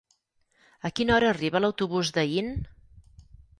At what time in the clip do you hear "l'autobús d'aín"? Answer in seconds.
1.63-2.53